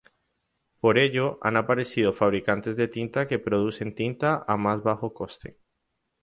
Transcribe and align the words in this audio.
Por 0.79 0.97
ello 0.97 1.37
han 1.43 1.57
aparecido 1.57 2.11
fabricantes 2.11 2.75
de 2.75 2.87
tinta 2.87 3.27
que 3.27 3.37
producen 3.37 3.93
tinta 3.93 4.43
a 4.47 4.57
más 4.57 4.81
bajo 4.81 5.13
coste. 5.13 5.59